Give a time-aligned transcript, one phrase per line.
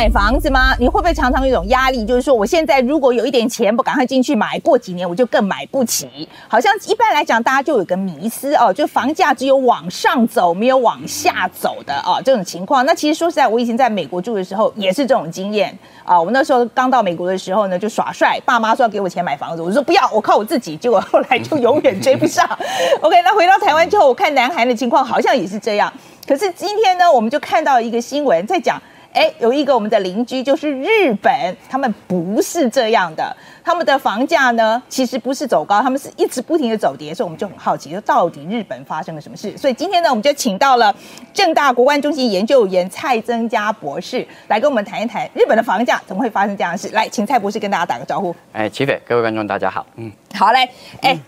[0.00, 0.74] 买房子吗？
[0.78, 6.26] 你会不会常常有一种压力，就是说我现在如果有一点钱，不赶快进去买，过几年我就更买不起。
[6.48, 12.86] 好像一般来讲，大家就有个迷思哦，就房价只有往上走，没有往下走的哦，这种情况。
[12.86, 16.18] 那其实说实在，我以前在美国住的时候也是这种经验啊。
[16.18, 20.78] 我那时候刚到美国的时候呢，就耍帅，爸妈说要给我钱买房子，我说不要，我靠我自己。
[20.78, 22.48] 结果后来就永远追不上。
[23.02, 25.92] OK，那回到台湾之后，我看南韩的情况好像也是这样。
[26.26, 28.80] 可是今天呢，我们就看到一个新闻在讲。
[29.12, 39.56] 哎，有一个我们的邻居就是日本，他们不是这样的，他们的房价呢其实不是走高，他们是一直不停的走跌，所以我们就很好奇，就到底日本发生了什么事？
[39.58, 40.94] 所以今天呢，我们就请到了
[41.34, 46.88] 正大国关中心研究员蔡增加博士来跟我们谈一谈日本的房价怎么会发生这样的事。
[46.90, 48.34] 来，请蔡博士跟大家打个招呼。
[48.52, 49.84] 哎，齐斐，各位观众大家好。
[49.96, 50.68] 嗯，好嘞，
[51.02, 51.18] 哎。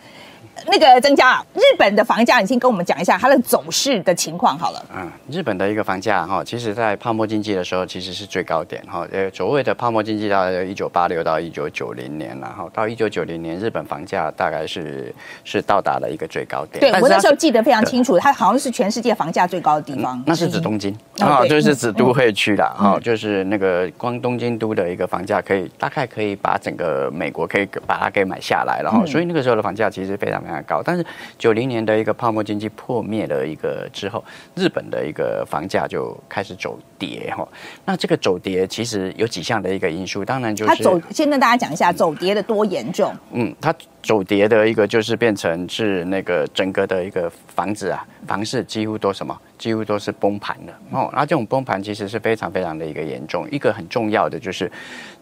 [0.67, 4.85] 那个增加啊，日本的房价，你先跟我们讲一下它的走势的情况好了。
[4.95, 9.07] 嗯，日本的一个房价哈，其实在泡沫经济的时候其实是最高点哈。
[9.13, 15.13] 呃，所谓的泡沫经济大概一九八六到一九九零年，然后到一九九零年，日本房价大概是
[15.45, 16.81] 是到达了一个最高点。
[16.81, 20.23] 对我那时候记得非常清楚，它好像是全世界房价最高的地方。
[20.27, 29.05] 那是指东京啊，就是指都会区的哈，就是那个光东京都的一个房价可以大概可以把整个美国可以把它给买下来了哈。
[29.07, 31.07] 所以那个时候的房价其实非常非常高，但是。
[31.39, 34.23] 九零年的一个泡沫经济破灭了一个之后，
[34.55, 37.47] 日本的一个房价就开始走跌哈。
[37.85, 41.01] 那这个走跌其实有几项的一个因素，当然就是它走。
[41.11, 43.13] 先跟大家讲一下走跌的多严重。
[43.33, 43.75] 嗯，它。
[44.03, 51.09] 走跌的一个就是变成是那个整个的一个房子啊，房市几乎都什么，几乎都是崩盘的哦。
[51.15, 53.49] 那这种崩盘其实是非常非常的一个严重。
[53.51, 54.71] 一个很重要的就是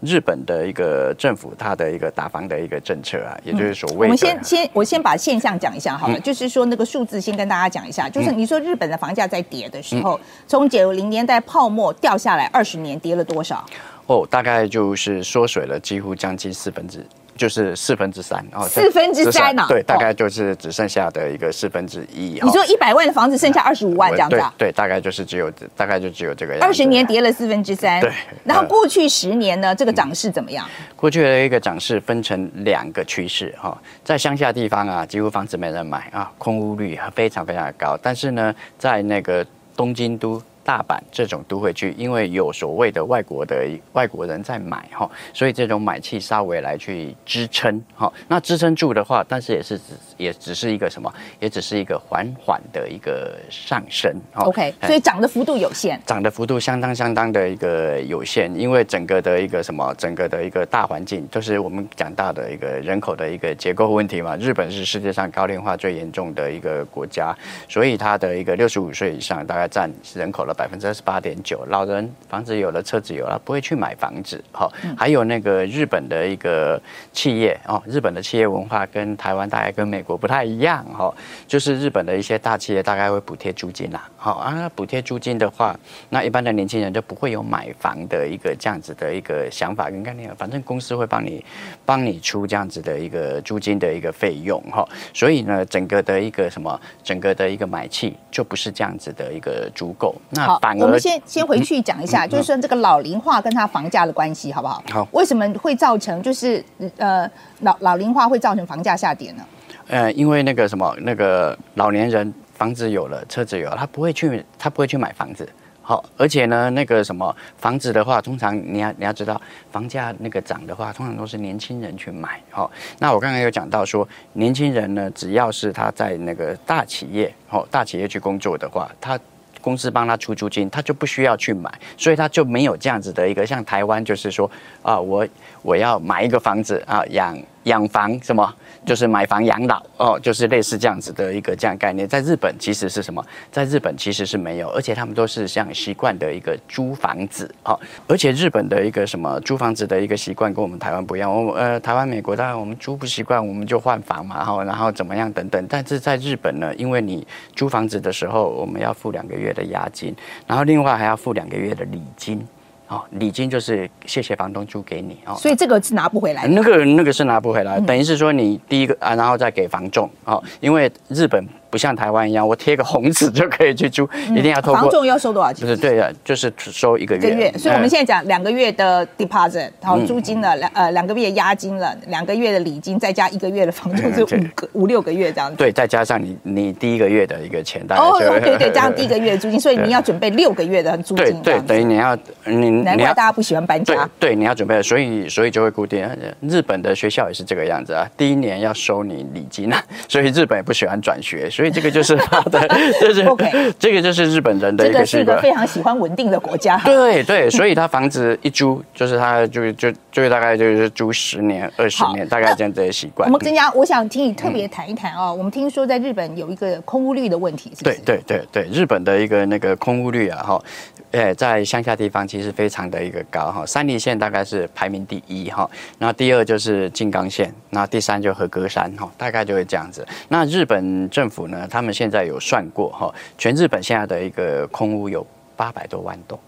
[0.00, 4.04] 日本的一个政府它的一个打房的一个政策啊，也就是所谓的。
[4.04, 13.62] 我们先先我先把现象讲一下好了，就是说那个数字先跟大家讲一下，就是你说日本的房价在跌的时候，从九零年代泡沫掉下来二十年跌了多少？
[14.06, 17.04] 哦，大概就是缩水了几乎将近四分之。
[17.40, 19.64] 就是四分之三哦，四分之三呢？
[19.66, 22.38] 对，大概就是只剩下的一个四分之一。
[22.42, 24.38] 你说一百万的房子剩下二十五万这样子？
[24.58, 26.62] 对，大概就是只有，大概就只有这个样。
[26.62, 27.98] 二十年跌了四分之三。
[28.02, 28.12] 对。
[28.44, 30.68] 然后过去十年呢，这个涨势怎么样？
[30.96, 37.98] 过去的一个涨势分成两个趋势哈，在乡下地方啊，几乎房子没人买啊，空屋率非常非常的高。
[38.02, 40.42] 但是呢，在那个东京都。
[40.70, 48.12] 大阪这种都会区，因为有所谓的外国的外国人在买哈，所以这种买气稍微来去支撑哈。
[48.28, 49.84] 那支撑住的话，但是也是只
[50.16, 54.14] 也只是一个什么，也只是一个缓缓的一个上升。
[54.34, 64.36] OK，所以涨的幅度有限，涨的幅度相当相当的一个有限，因为整个的一个什么，整个的一个大环境，就是我们讲到的一个人口的一个结构问题嘛。
[64.36, 67.36] 日本是世界上高龄化最严重的一个国家，
[67.68, 70.54] 所以它的一个六十五岁以上大概占人口的。
[70.60, 74.44] 百分之二十八点九，老人房子有了，车子有了，不会去买房子。
[74.52, 76.78] 好，还有那个日本的一个
[77.14, 81.10] 企业哦，日本的企业文化跟台湾大概跟美国不太一样哈，
[81.48, 84.06] 就是日本的一些大企业大概会补贴租金啦。
[84.18, 85.74] 好啊，补贴租金的话，
[86.10, 90.30] 那一般的年轻人就不会有买房的一个这样子的一个想法跟概念。
[90.36, 91.42] 反正公司会帮你
[91.86, 100.14] 帮你出这样子的一个租金的一个费用哈，所以呢，整个的一个什么，整个的一个买气就不是这样子的一个足够。
[100.46, 104.82] 好，我们先先回去讲一下，就是说这个老龄化跟它房价的关系，好不好？
[104.90, 106.64] 好，为什么会造成就是
[106.96, 107.30] 呃
[107.60, 109.44] 老老龄化会造成房价下跌呢？
[109.88, 115.48] 呃，因为那个什么，那个老年人房子有了，车子有了，他不会去，他不会去买房子。
[115.82, 119.40] 好，而且呢，那个什么房子的话，通常你要你要知道，
[119.72, 122.40] 房价那个涨的话，通常都是年轻人去买。
[122.50, 129.18] 好，那我刚刚有讲到说，年轻人呢，只要是他在那个大企业，哦，大企业去工作的话，他。
[129.60, 134.50] 公司帮他出租金，他就不需要去买，所以他就没有这样子的一个像台湾，就是说
[134.82, 135.26] 啊，我
[135.62, 138.54] 我要买一个房子啊，养养房什么。
[138.82, 142.08] 就是买房养老哦，就是类似这样子的一个这样概念。
[142.08, 143.22] 在日本其实是什么？
[143.52, 147.78] 在日本其实是没有，而且他们都是像习惯的一个租房子哦。
[148.08, 151.30] 而且日本的一个什么租房子的一个习惯跟我们台湾不一样。
[151.30, 155.66] 我呃，台湾、美国当然我们租不习惯，我们就换房嘛，哈，然后怎么样等等。
[155.68, 160.16] 但是在日本呢，因为你租房子的时候，我们要付两个月的押金，
[160.46, 162.42] 然后另外还要付两个月的礼金。
[162.90, 166.46] 哦，礼金就是谢谢房东租给你哦，所以这个是拿不回来。
[166.46, 171.42] 那个那个是拿不回来，等于是说你第一个啊，然后再给房仲哦，因为日本。
[171.70, 175.66] 不像台湾一样，我贴个红纸就可以去租，一定要透过房仲要收多少钱？
[175.66, 177.28] 不是对的，就是收一个月。
[177.28, 185.56] 一个月，所以我们现在讲两个月的 deposit，然后租金了两呃两个月押金了，两个月的礼金，再加一个月的房租，是 五个五六个月这样子。
[185.56, 191.40] 对，再加上你你第一个月的一个钱，哦，对对， 加上第一个月的租金，所以你要准备六个月的租金。
[191.42, 194.08] 对对，等于你要你难怪大家不喜欢搬对家。
[194.18, 196.00] 对，你要准备，所以所以就会固定。
[196.40, 202.58] 日本的学校也是这个样子啊，第一年要收你礼金啊， 所以日本也不喜欢转学，所以这个就是他的，
[202.98, 206.78] 就是 OK 这个就是日本人的一个是一个非常喜欢稳定的国家。
[206.78, 213.36] 对对，所以他房子一租，就是他就就就大概就是租十年、二十年，大概这样子的习惯我。
[213.36, 217.98] 们增加，我想听你特别谈一谈啊、我们听说在日本有一个空屋率的问题，是不对？
[218.06, 220.62] 对对对，日本的一个那个空屋率啊，哈，
[221.12, 225.68] 哎，在乡下地方其实非常的一个高哈，山梨县大概是排名第一哈，
[225.98, 230.06] 那第二就是静冈县，那第三就和歌山哈，大概就会这样子。
[230.28, 235.26] 那日本政府呢，他们现在有算过哈，全日本现在的一个空屋有
[235.56, 236.38] 八百多万栋。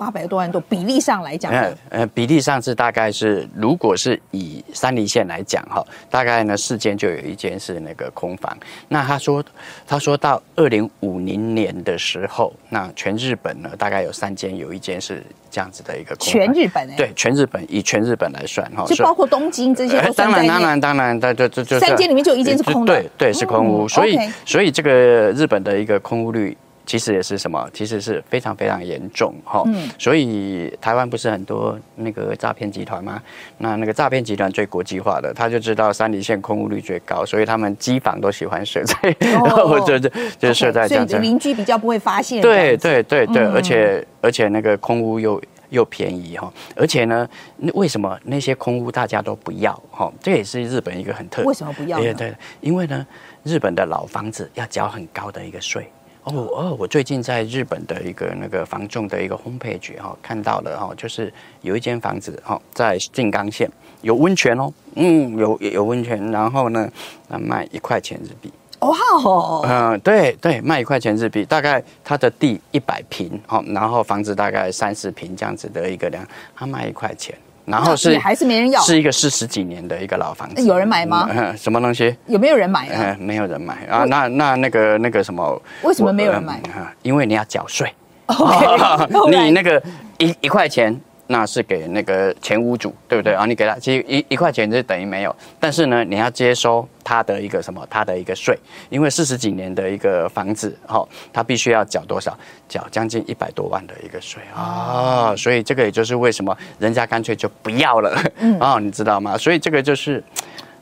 [0.00, 8.56] 八百多万多，比例上来讲呃，呃，比例上是大概是，如果是以山梨县来讲哈，大概呢四间就有一间是那个空房。
[8.88, 9.44] 那他说，
[9.86, 16.32] 他说到二零五零年的时候，那全日本呢大概有三间，有一间是这样子的一个空房。
[16.32, 20.62] 全日本哎、对全日本以全日本来算哈，就包括东京这些当然，当。
[20.62, 23.84] 然，当然，对对对，就三间里面就有一间是空的对对，是空屋。
[23.84, 24.90] 嗯所以所以这个
[25.32, 26.56] 日本的一个空屋率。
[26.90, 27.70] 其实也是什么？
[27.72, 29.62] 其实是非常非常严重哈。
[29.66, 33.22] 嗯所以台湾不是很多那个诈骗集团吗？
[33.58, 41.28] 那那个诈骗集团最国际化的，他就知道三里线空屋率最高，所以他们机房都喜欢设在，然后 就就就设在这样子所以。
[41.28, 42.42] 邻居比较不会发现。
[42.42, 47.28] 对对对对，嗯而且而且那个空屋又又便宜哈，而且呢，
[47.58, 50.12] 那为什么那些空屋大家都不要哈？
[50.20, 53.06] 这也是日本一个很特为什么不要对对，因为呢，
[53.44, 55.88] 日本的老房子要缴很高的一个税。
[56.24, 61.32] 哦哦，我最近在日本的一个那个房仲的一个 homepage 哈、看到了哈、就是
[61.62, 63.70] 有一间房子哈、在静冈县
[64.02, 66.90] 有温泉哦，嗯，有有温泉，然后呢，
[67.28, 68.52] 那卖一块钱日币。
[68.80, 77.34] 哇哦，嗯、对对，卖一块钱日币，大概它的地一百平，好，然后房子大概三十平这样子的一个量，它卖一块钱，
[77.64, 82.14] 然后是还是没人要是一个四十几年的一个老房子，有人买吗嗯什么东西？
[82.26, 82.94] 有没有人买啊？
[83.02, 85.62] 呃，没有人买啊，那那那个那个什么？
[85.82, 87.92] 为什么没有人买我呃因为你要缴税，
[88.26, 89.82] OK， 你那个
[90.18, 90.98] 一一块钱。
[91.30, 93.46] 那是给那个前屋主，对不对啊？
[93.46, 102.36] 你给他其实一一块钱就等于没有，但是呢，你要接收他的一个什么，他的一个税，因为四十几年的一个房子，哈、他必须要缴多少？
[102.68, 109.38] 缴将近一百多万的一个税啊、所以这个也就是为什么人家干脆就不要了，嗯哦， 你知道吗？
[109.38, 110.22] 所以这个就是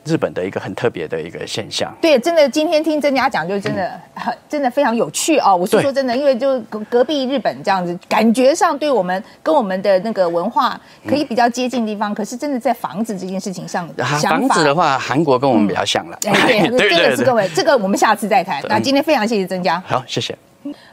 [0.09, 1.93] 日本的一个很特别的一个现象。
[2.01, 5.55] 对，真的，今天听曾家讲，就真的很 真的非常有趣哦。
[5.55, 16.17] 我是说真的，因为就隔隔壁日本这样子，感觉上对我们跟我们的那个文化可以比较接近的地方，可是真的在房子这件事情上，啊房子的话，韩国跟我们比较像了。
[16.25, 18.61] 哎，对， 这个是各位，这个我们下次再谈。
[18.67, 19.81] 那今天非常谢谢曾家。
[19.85, 20.35] 好，谢谢。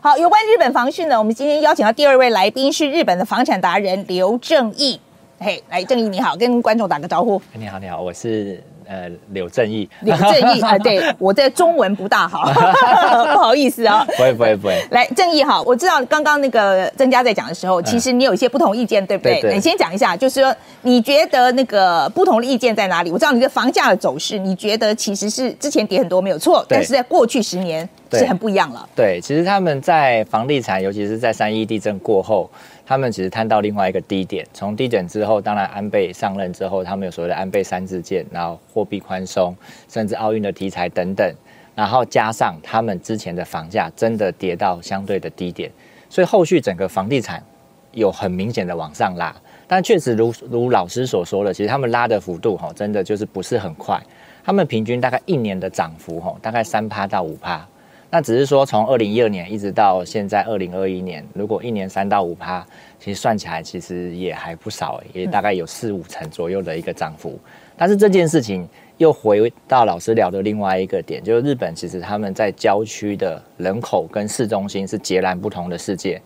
[0.00, 5.00] 好，有关日本房市呢，我们今天邀请到第二位来宾是日本的房产达人刘正义。
[5.38, 7.42] 嘿，来，正义你好，跟观众打个招呼。
[7.52, 9.88] 你好，你好，我是呃柳正义。
[10.00, 12.50] 柳正义啊、对我的中文不大好，
[13.32, 14.04] 不好意思啊。
[14.16, 19.40] 不会不会不会，来，正义哈，我知道刚刚那个曾家在讲的时候，其实你有一些不同意见，对不对？
[19.40, 23.10] 对对你先讲一下，就是说你觉得那个不同的意见在哪里？
[23.10, 28.88] 我知道你的房价的走势，你觉得其实是之前跌很多没有错，但是在过去十年是很不一样了。
[28.94, 32.50] 对，其实他们在房地产，尤其是在三一地震过后，
[32.86, 34.46] 他们其实探到另外一个低点。
[34.54, 39.54] 从低点之后，当然安倍上任之后，他们有所谓的安倍三支箭，然后货币宽松，
[39.88, 41.34] 甚至奥运的题材等等，
[41.74, 45.68] 然后加上他们之前的房价真的跌到相对的低点，
[46.08, 47.42] 所以后续整个房地产
[47.90, 49.34] 有很明显的往上拉。
[49.66, 54.00] 但确实如如老师所说的，其实他们拉的幅度哈，真的就是不是很快。
[54.44, 57.66] 他们平均大概一年的涨幅哈，大概三趴到五趴。
[58.08, 62.64] 那只是说从二零一二年一直到现在二零二一年，如果一年三到五趴，
[63.00, 67.38] 其实算起来其实也还不少，也大概有四五成左右的一个涨幅。
[67.76, 76.22] 但是这件事情又回到老师聊的另外一个点，就是日本其实他们在郊区的人口跟市中心是截然不同的世界，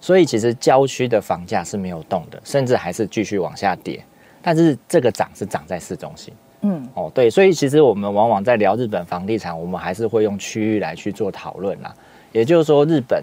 [0.00, 4.02] 所以其实郊区的房价是没有动的，甚至还是继续往下跌。
[4.40, 6.32] 但是这个涨是涨在市中心。
[6.66, 11.94] 嗯，哦，对，所以其实我们往往在聊日本房地产，我们还是会用区域来去做讨论啦。
[12.32, 13.22] 也就是说，日本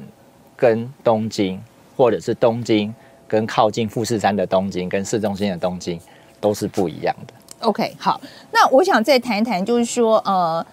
[0.56, 1.60] 跟东京，
[1.98, 2.94] 或者是东京
[3.28, 6.00] 跟靠近富士山的东京，跟市中心的东京，
[6.40, 7.34] 都是不一样的。
[7.62, 8.22] OK，好，
[8.52, 10.64] 那我想再谈一谈，就是说，呃，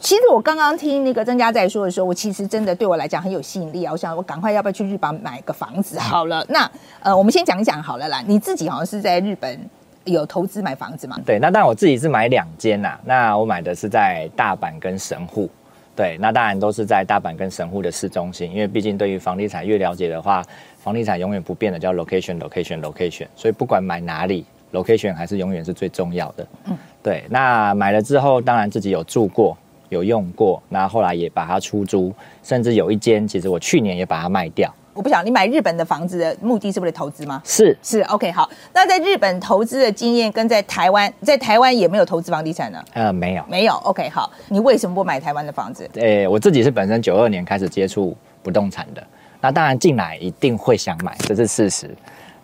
[0.00, 3.92] 其实我刚刚听那个曾家在说的时候，我其实真的对我来讲很有吸引力啊。
[3.92, 6.44] 我想我赶快要不要去日本买个房子好了？
[6.48, 6.68] 那
[7.00, 8.20] 呃，我们先讲一讲好了啦。
[8.26, 9.58] 你自己好像是在日本
[10.04, 11.18] 有投资买房子嘛？
[11.24, 15.48] 对，那但我自己是买两间呐，那我买的是在大阪跟神户。
[15.94, 20.42] 对，那当然都是在大阪跟神户的市中心，因为毕竟对于房地产越了解的话，
[20.78, 26.46] 房地产永远不变的叫 location location location，所以不管买哪里，location 还是永远是最重要的。
[26.64, 27.24] 嗯，对。
[27.28, 29.54] 那买了之后，当然自己有住过，
[29.90, 32.10] 有用过，那后来也把它出租，
[32.42, 34.74] 甚至有一间，其实我去年也把它卖掉。
[34.94, 37.40] 我不晓得你买日本的房子的目的是为了投资吗？
[37.44, 38.48] 是是，OK，好。
[38.74, 42.84] 那在日本投资的经验跟在台湾，在台湾也没有投资房地产呢？
[42.92, 43.74] 呃，没有，没有。
[43.84, 44.30] OK，好。
[44.48, 45.88] 你为什么不买台湾的房子？
[45.94, 49.02] 呃，我自己是本身九二年开始接触不动产的，
[49.40, 51.90] 那当然进来一定会想买，这是事实。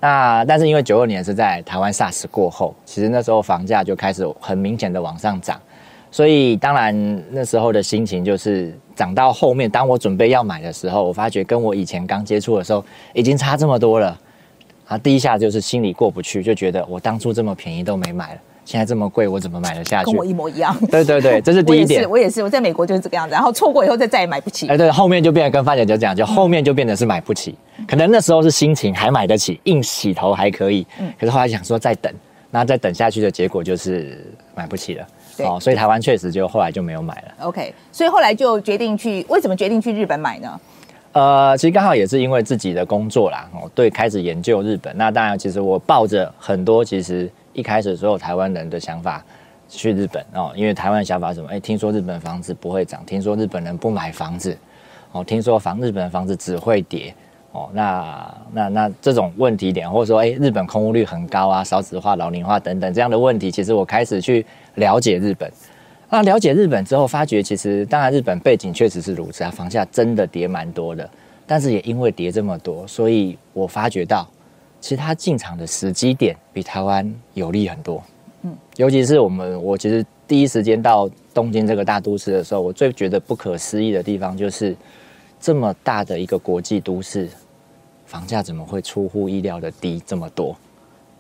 [0.00, 5.61] 那但是因为九二年是在台湾 SARS 过后，其实那时候房价就开始很明显的往上涨。
[6.11, 14.19] 所以当然那时候的心情就是涨到后面，当我准备要买的时候，我发觉跟我以前刚接触的时候已经差这么多了，
[14.88, 20.07] 啊，第一下就是心里过不去，就觉得我当初这么便宜都没买了，现在这么贵，我怎么买得下去？
[20.07, 20.76] 跟我一模一样。
[20.90, 22.11] 对对对，这是第一点。
[22.11, 24.67] 我也是，我在美国就是这个样子，然后错过以后再再也买不起。
[24.67, 27.57] 哎，对，后面就变得跟范姐就这样，就后面就变得是买不起。
[27.87, 32.12] 可能那时候是心情还买得起，硬洗头还可以，嗯，可是后来想说再等，
[32.50, 34.26] 那再等下去的结果就是
[34.57, 35.07] 买不起了。
[35.45, 37.47] 哦，所以台湾确实就后来就没有买了。
[37.47, 40.61] OK，所以后来就决定去，为什么决定去日本买呢？
[41.12, 44.97] 呃，其实刚好也是因为自己的工作啦，哦，对，开始研究日本。
[44.97, 49.25] 那当然，其实我抱着很多其实一开始所有台湾人的想法
[49.68, 51.49] 去日本哦，因为台湾的想法什么？
[51.50, 54.57] 哎，听说日本房子不会涨，听说日本人不买房子，
[55.12, 57.12] 哦，听说房日本的房子只会跌。
[57.59, 64.47] 哦，那那那这种问题点，或者说，哎，日本空屋率很高啊，少子化、老龄化等等这样的问题，其实我开始去
[64.77, 65.50] 了解日本。
[66.09, 71.09] 那了解日本之后，发觉其实当然日本背景确实是如此啊，房价真的跌蛮多的。
[71.47, 74.29] 但是也因为跌这么多，所以我发觉到，
[74.81, 78.03] 其实它进场的时机点比台湾有利很多。
[78.43, 84.77] 嗯，尤其是我们，我其实第一时间到东京这个大都市的时候，我最觉得不可思议的地方就是。
[85.41, 87.29] 这么大的一个国际都市，
[88.09, 90.57] 房价怎么会出乎意料的低这么多？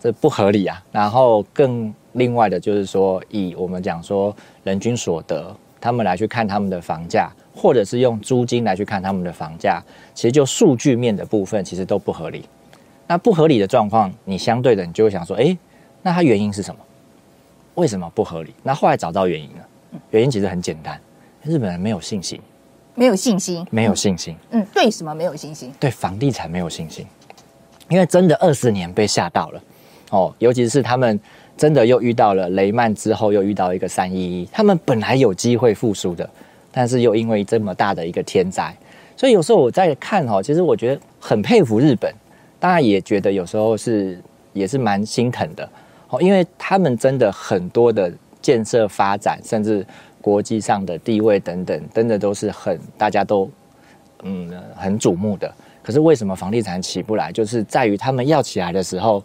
[0.00, 0.82] 这不合理啊！
[0.90, 9.82] 然后更另外的就是说，以我们讲说人均所得，他们来去看他们的房价，或者是用租金来去看他们的房价，
[10.14, 12.48] 其实就数据面的部分，其实都不合理。
[13.06, 15.54] 那不合理的状况，你相对的你就会想说，哎，
[16.00, 16.80] 那它原因是什么？
[17.74, 18.54] 为什么不合理？
[18.62, 19.68] 那后来找到原因了，
[20.10, 20.98] 原因其实很简单，
[21.42, 22.40] 日本人没有信心。
[22.98, 24.34] 没有信心，没有信心。
[24.50, 25.72] 嗯，对什么没有信心？
[25.78, 27.06] 对房地产没有信心，
[27.88, 29.62] 因为真的二十年被吓到了
[30.10, 31.18] 哦，尤其是他们
[31.56, 36.28] 真的又遇到了雷曼之后，又遇到一个三一一，他们本来有机会复苏的，
[36.72, 38.76] 但是又因为这么大的一个天灾，
[39.16, 42.12] 所以有时候我在看哦，其实我觉得很佩服日本，
[42.58, 44.20] 当然也觉得有时候是
[44.52, 45.70] 也是蛮心疼的
[46.08, 48.12] 哦，因为他们真的很多的
[48.42, 49.86] 建设发展，甚至。
[50.28, 53.50] 国际上的地位等等，真的都是很大家都
[54.24, 55.50] 嗯很瞩目的。
[55.82, 57.32] 可是为什么房地产起不来？
[57.32, 59.24] 就是在于他们要起来的时候，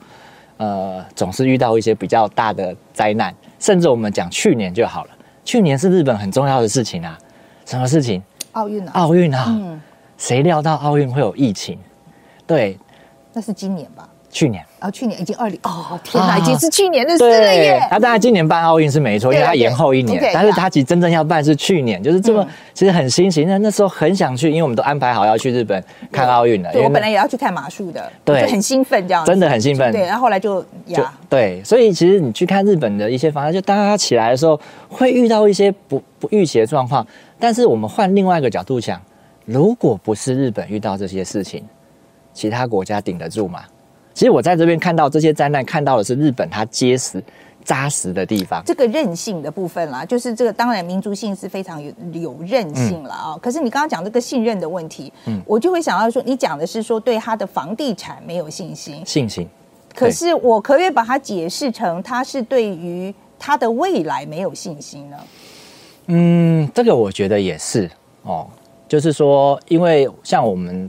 [0.55, 3.36] 呃，总是遇到一些比较大的灾难。
[3.60, 5.10] 甚至我们讲去年就好了，
[5.43, 7.19] 去年是日本很重要的事情啊，
[7.65, 8.24] 什么事情？
[8.53, 8.91] 奥运啊！
[8.93, 9.45] 奥运啊！
[9.50, 9.81] 嗯，
[10.17, 11.77] 谁料到奥运会有疫情？
[12.48, 12.79] 对，
[13.33, 14.07] 那是今年吧？
[14.33, 14.61] 去年。
[14.79, 17.79] 然后去年已经二零哦天哪，已经是去年的事了耶！
[17.89, 23.45] 他当然今年办奥运是没错，因为他延后一年，但是他其实真正要办是去年，就是这么其实很新奇。
[23.45, 26.69] 那那时候很想去，因为我们都安排好要去日本看奥运了。
[26.73, 29.89] 对我本来也要去看马术的，对，就很兴奋这样，真的很兴奋。
[29.93, 34.59] 对，然后后来就呀，对，所以其实你去看日本的一些房子，就当他起来的时候，
[34.89, 37.05] 会遇到一些不不预期的状况。
[37.39, 39.01] 但是我们换另外一个角度想，
[39.45, 41.63] 如果不是日本遇到这些事情，
[42.33, 43.63] 其他国家顶得住吗？
[44.13, 47.22] 其实我在这边看到这些灾难，看到的是日本它结实、
[47.63, 48.62] 扎实的地方。
[48.65, 53.38] 这个韧性的部分啦，就是这个当然民族性是非常有有韧性了啊。
[53.41, 59.50] 可是你刚刚讲这个信任的问题，嗯，我就会想到说，你讲的是说对他的房地产没有信心，信心。
[59.96, 65.17] 可是我可以把它解释成，他是对于他的未来没有信心呢？
[66.08, 67.89] 嗯，这个我觉得也是
[68.22, 68.48] 哦，
[68.88, 70.88] 就是说，因为像我们。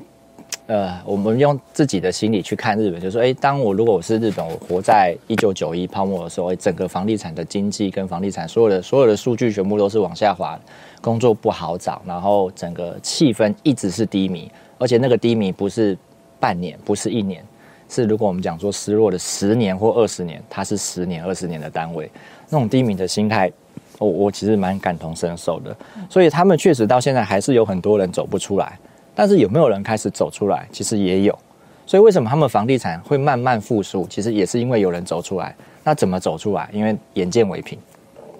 [0.66, 10.58] 呃，我们用自己的心理去看日本，就是说，哎，当我如果我是日本，我活在一九九一泡沫的时候，整个房地产的经济跟房地产所有的所有的数据全部都是往下滑，
[11.02, 15.94] 工作不好找，然后整个气氛一直是低迷，而且那个低迷不是
[16.40, 17.44] 半年，不是一年，
[17.90, 22.10] 是如果我们讲说失落的十年或二十年，它是十年、二十年的单位，
[22.48, 23.52] 那种低迷的心态，
[23.98, 25.76] 我我其实蛮感同身受的，
[26.08, 28.78] 所以他们确实到现在还是有很多人走不出来。
[29.14, 30.68] 但是有没有人开始走出来？
[30.72, 31.38] 其实也有，
[31.86, 34.06] 所以为什么他们房地产会慢慢复苏？
[34.08, 35.54] 其实也是因为有人走出来。
[35.84, 36.68] 那怎么走出来？
[36.72, 37.78] 因为眼见为凭，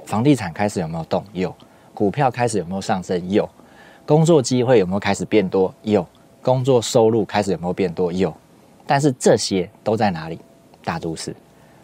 [0.04, 1.22] 房地产开始有没有动？
[1.32, 1.54] 有，
[1.92, 3.30] 股票开始有没有上升？
[3.30, 3.48] 有，
[4.06, 5.72] 工作机会有没有开始变多？
[5.82, 6.06] 有。
[6.42, 8.12] 工作收入开始有没有变多？
[8.12, 8.34] 有。
[8.86, 10.38] 但是这些都在哪里？
[10.84, 11.34] 大都市。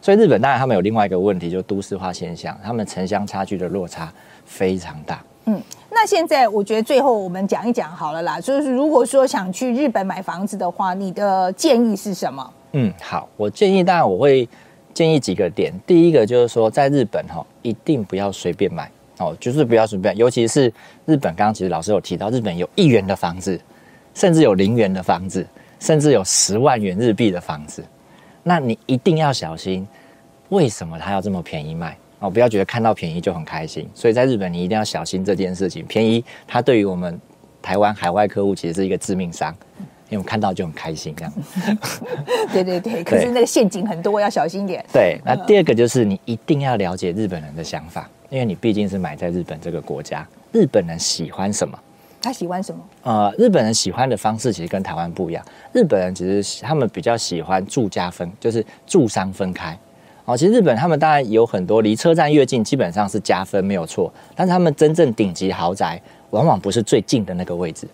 [0.03, 4.13] 所以日本当然他们有另外一个问题，就是都市化现象，他们城乡差距的落差
[4.45, 5.25] 非常大。
[5.45, 5.61] 嗯，
[6.03, 12.53] 那现在我觉得最后我们讲一讲好了啦，就是如果说想去日本买房子的话，你的建议是什么？
[12.73, 14.49] 嗯，好，我建议当然我会
[14.95, 15.71] 建议几个点。
[15.87, 20.73] 第一个就是说，在日本哈，一定不要随便买哦，就是不要随便，尤其是
[21.05, 23.61] 日本，刚刚其实老师有提到，日本有一元的房子，
[24.15, 25.47] 甚至有零元的房子，
[25.81, 27.85] 甚至有十万元日币的房子。
[28.43, 29.87] 那你一定要小心，
[30.49, 31.95] 为什么它要这么便宜卖？
[32.21, 33.89] 哦，不要觉得看到便宜就很开心。
[33.95, 35.85] 所以在日本，你一定要小心这件事情。
[35.87, 37.19] 便宜，它对于我们
[37.61, 39.53] 台湾海外客户其实是一个致命伤，
[40.09, 41.33] 因为我们看到就很开心这样。
[42.53, 44.85] 对对对，可是那个陷阱很多，要小心点。
[44.93, 51.79] 对，那第二个就是你一定要了解日本人的想法，因为你毕竟是买在日本这个国家，日本人喜欢什么？
[52.23, 52.81] 他喜欢什么？
[53.03, 55.43] 呃，日本人喜欢的方式其实跟台湾不一样。
[55.73, 59.79] 日本人其实他们比较喜欢住家分，就是住商分开。
[60.31, 64.13] 哦，其实日本他们当然有很多离车站越近，基本上是加分没有错。
[64.37, 67.85] 但是他们真正顶级豪宅，往往不是最近的那个位置，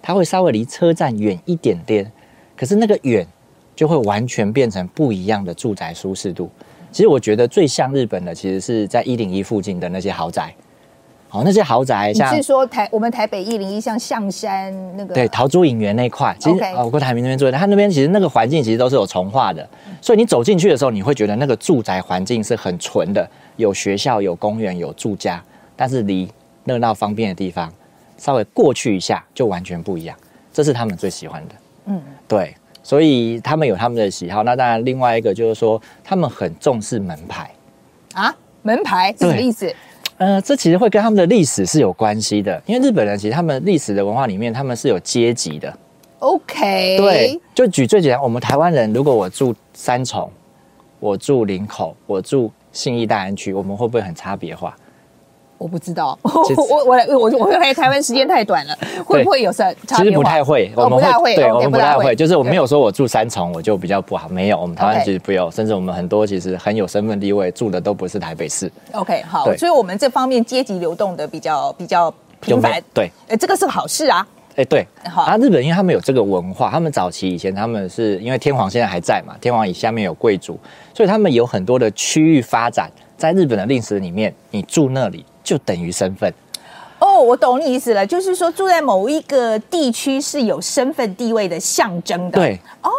[0.00, 2.08] 它会稍微离车站远一点点。
[2.56, 3.26] 可是那个远，
[3.74, 6.48] 就会完全变成不一样的住宅舒适度。
[6.92, 10.54] 其实我觉得最像日本的，其实是在一零一附近的那些豪宅。
[11.32, 19.66] 哦，那些豪宅，像是说台我们台北一零一像象山那个对桃珠影园那块，其实哦，我过台明那边住，他那边其实那个环境其实都是有重化的，
[20.02, 25.42] 所以你走进去的时候，你会觉得那个住宅环境是很纯的，有学校、有公园、有住家，
[25.74, 26.30] 但是离
[26.64, 27.72] 热闹方便的地方
[28.18, 30.14] 稍微过去一下就完全不一样，
[30.52, 31.54] 这是他们最喜欢的。
[31.86, 34.42] 嗯，对，所以他们有他们的喜好。
[34.42, 37.50] 那当然，另外一个就是说，他们很重视门牌
[38.12, 39.74] 啊，门牌什么意思？
[40.22, 45.76] 呃，这其实会跟他们的历史是有关系的，因为日本人其实他们历史的文化里面，他们是有阶级的。
[46.20, 50.30] OK，对，就举最简单，我们台湾人如果我住三重，
[51.00, 54.76] 我住林口，我住信义大安区，我们会不会很差别化？
[55.62, 56.30] 我不知道， 我
[56.84, 59.72] 我我我我来台湾时间太短了，会不会有差？
[59.86, 68.70] 其实不太会，我们不太会，对，我们不太会，就是我没有说我住三重我就比较不好，没有，我们台湾其实不有，甚至我们很多其实很有身份地位，住的都不是台北市。
[68.90, 74.26] OK，好，所以我们这方面阶级流动的比较比较频繁，对，哎，这个是好事啊。
[74.56, 80.58] 哎，对，好，啊，日本因为他们有这个文化，他们早期以前他们是因为天皇现在还在嘛，天皇以下面有贵族，
[80.92, 85.24] 所以他们有很多的区域发展，在日本的历史里面，你住那里。
[85.42, 86.32] 就等于身份
[86.98, 92.38] 哦，我懂你意思了，就是说住在某一个地区是有身份地位的象征的。
[92.38, 92.90] 对哦，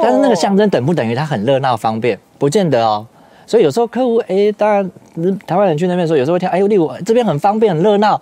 [0.00, 2.18] 但是那个象征等不等于它很热闹方便？
[2.38, 3.04] 不见得哦。
[3.46, 4.88] 所以有时候客户哎，当然
[5.46, 8.20] 台湾人去那边说，有时候会听哎，例如这边很方便很热闹，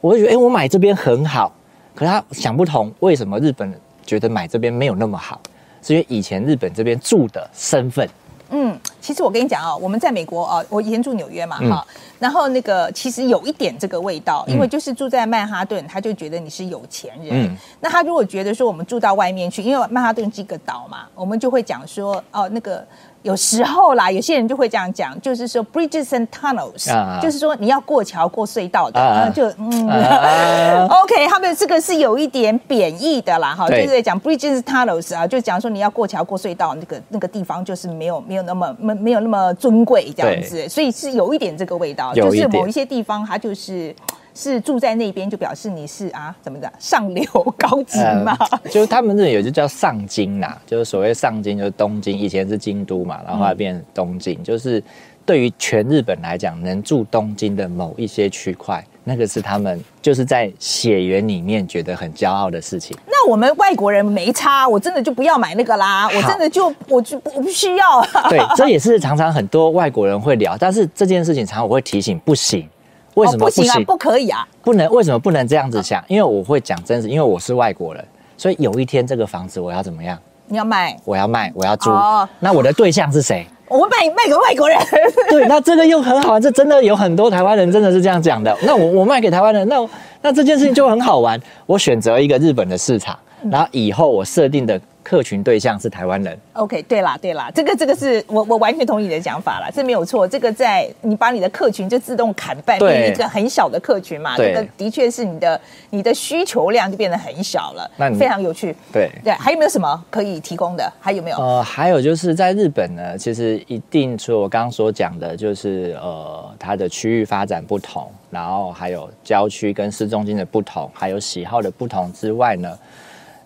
[0.00, 1.52] 我会觉得哎，我买这边很好。
[1.94, 3.72] 可是他想不通，为什么日本
[4.04, 5.40] 觉得买这边没有那么好？
[5.82, 8.08] 是因为以前日本这边住的身份。
[8.50, 11.86] 嗯，其实我跟你讲啊，我们在美国啊，我以前住纽约嘛，哈，
[12.18, 17.56] 然后那个其实有一点这个味道，因为就是住在曼哈顿，他就觉得你是有钱人。
[17.80, 22.86] 那他如果觉得说我们住到外面去，因为曼哈顿是一个岛嘛，我们就会讲说哦那个。
[23.26, 43.92] 有时候啦，有些人就会这样讲，就是说 bridges and tunnels，就是说你要过桥过隧道的，就嗯， OK，他们这个是有一点贬义的啦，哈，就是讲 bridges tunnels 啊，就讲说你要过桥过隧道，那个那个地方就是没有没有那么没没有那么尊贵这样子，所以是有一点这个味道，就是某一些地方它就是。
[44.36, 47.24] 是住在那边就表示你是啊，怎么的上流
[47.56, 48.36] 高级嘛？
[48.70, 54.44] 就是他们这里有就叫上京呐，就是所谓上京就是东京，以前是京都嘛，然后后来变东京。
[54.44, 54.82] 就是
[55.24, 62.94] 对于全日本来讲，能住东京的某一些区块，那个是他们就是在血缘里面觉得很骄傲的事情。
[63.06, 68.06] 那我们外国人没差，我真的就不要买那个啦，我真的就我就我不需要。
[68.28, 72.68] 对，这也是常常很多外国人会聊，但是这件事情常常我会提醒不行。
[73.16, 73.80] 为什么不行啊？
[73.86, 74.46] 不可以啊！
[74.62, 76.02] 不能为什么不能这样子想？
[76.06, 78.04] 因为我会讲真实，因为我是外国人，
[78.36, 80.18] 所以有一天这个房子我要怎么样？
[80.48, 80.96] 你要卖？
[81.04, 81.90] 我要卖，我要租。
[81.90, 83.46] 哦，那我的对象是谁？
[83.68, 84.78] 我卖卖给外国人。
[85.28, 88.56] 对，那这个又很好玩，这真的有很多台湾人真的是这样讲的。
[88.62, 89.88] 那我我卖给台湾人，那
[90.22, 91.40] 那这件事情就很好玩。
[91.64, 93.18] 我选择一个日本的市场，
[93.50, 96.36] 然后以后我设定的客群对象是台湾人。
[96.54, 100.26] OK，对啦，对啦，这个这个是我我完全同意你的讲法啦，这没有错。
[100.26, 108.74] 这个在你把你的客群就自动砍半，对变成一个很小的客群嘛，对这个的确是你的你的需求量就变得很小了，那你非常有趣。
[108.92, 110.92] 对对，还有没有什么可以提供的？
[111.00, 111.36] 还有没有？
[111.36, 122.76] 呃，还有就是在日本呢，其实一定除了我刚刚所讲的，就是呃它的区域发展不同，然后还有郊区跟市中心的不同，还有喜好的不同之外呢，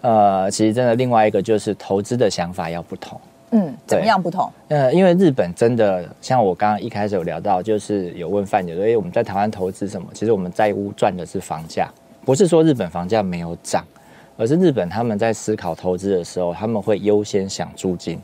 [0.02, 3.20] 呃，其实真的另外一个就是投资的想法要不同。
[3.52, 4.48] 嗯，怎么样不同？
[4.68, 10.06] 呃，因为日本真的像我刚刚一开始有聊到，就是有问范姐说，哎，我们在台湾投资什么？
[10.14, 11.90] 其实我们在屋赚的是房价，
[12.24, 13.84] 不是说日本房价没有涨，
[14.36, 18.20] 而是日本他们在思考投资的时候，他们会优先想租金。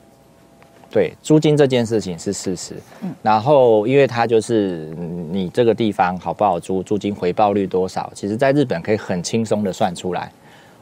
[0.89, 2.75] 对，租金这件事情是事实。
[3.03, 10.31] 嗯，然后因为它就是嗯你这个地方好不好租，租金回报率多少，其实在日本可以很轻松的算出来。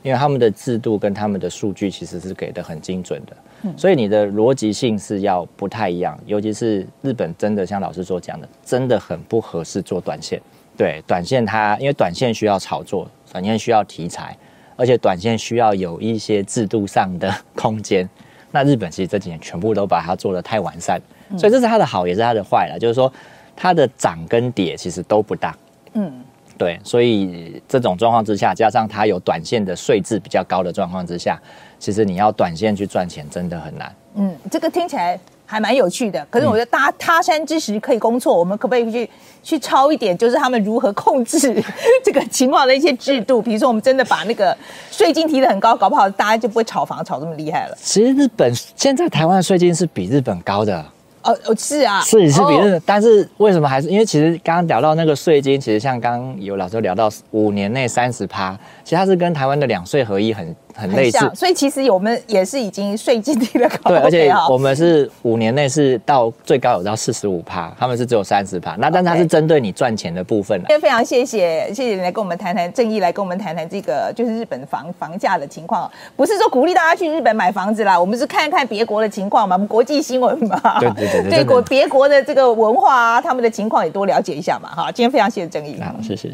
[0.04, 6.16] 因为他们的制度跟他们的数据其实是给的很精准的，所以你的逻辑性是要不太一样。
[6.26, 10.38] 尤其是日本，真的像老师所讲的，真的很不合适做短线。
[10.76, 14.36] 对，短线它因为短线需要炒作，短线需要题材，
[14.76, 18.06] 而且短线需要有一些制度上的空间。
[18.52, 21.00] 那日本其实这几年全部都把它做得太完善，
[21.38, 22.78] 所以这是它的好，也是它的坏了。
[22.78, 23.10] 就是说，
[23.56, 25.56] 它的涨跟跌其实都不大。
[25.94, 26.12] 嗯，
[26.56, 31.40] 对，所以这种状况之下，加上它有短线的税制比较高的状况之下，
[31.78, 33.94] 其实你要短线去赚钱真的很难。
[34.14, 36.24] 嗯，这个听起来还蛮有趣的。
[36.30, 39.10] 可是我觉得搭他山之石可以攻错，我们可不可以去
[39.42, 41.38] 去抄一点，就是他们如何控制
[42.04, 43.42] 这个情况的一些制度？
[43.42, 44.56] 比如说，我们真的把那个
[44.92, 47.76] 税金提得很高，搞不好大家就不会炒房炒这么厉害了。
[47.80, 50.86] 其实日本现在台湾的税金是比日本高的，
[51.24, 53.88] 哦哦，是啊，是是比但是为什么还是？
[53.88, 61.18] 因为其实刚刚聊到那个税金，其实像刚刚有老师聊到五年内三十趴，其实它是跟台湾的两税合一很很类似。
[61.18, 68.76] 很，所以其实我们也是已经税金低了高，对，而且我们是五年内是到最高有到四十五趴，他们是只有三十趴。
[68.76, 75.90] 那但是它是针对你赚钱的部分来今天非常谢谢谢谢你来跟我们谈谈正义，来跟我们谈谈这个就是日本房房价的情况。
[76.16, 86.32] 不是说鼓励大家去日本买房子啦，我们是看看别国的情况嘛，我们国际新闻嘛，对对对对国别国的这个文化啊他们的情况也多了解一下嘛哈今天非常谢谢郑毅谢谢。